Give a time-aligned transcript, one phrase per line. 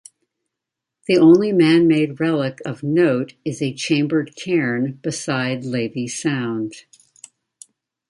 [1.05, 6.73] The only man-made relic of note is a chambered cairn beside Lavey Sound.